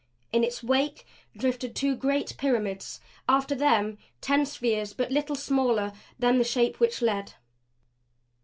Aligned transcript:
In 0.33 0.43
its 0.43 0.63
wake 0.63 1.05
drifted 1.37 1.75
two 1.75 1.95
great 1.95 2.35
pyramids; 2.35 3.01
after 3.29 3.53
them 3.53 3.99
ten 4.19 4.47
spheres 4.47 4.93
but 4.93 5.11
little 5.11 5.35
smaller 5.35 5.93
than 6.17 6.39
the 6.39 6.43
Shape 6.43 6.79
which 6.79 7.03
led. 7.03 7.35